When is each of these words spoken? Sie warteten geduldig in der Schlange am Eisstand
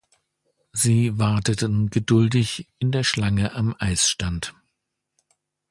Sie 0.73 1.19
warteten 1.19 1.91
geduldig 1.91 2.67
in 2.79 2.91
der 2.91 3.03
Schlange 3.03 3.53
am 3.53 3.75
Eisstand 3.77 4.55